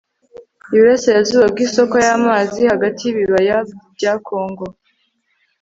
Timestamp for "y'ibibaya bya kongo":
3.03-4.65